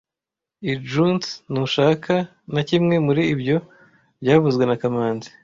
[0.71, 2.13] I jusntushaka
[2.53, 3.57] na kimwe muri ibyo
[4.21, 5.29] byavuzwe na kamanzi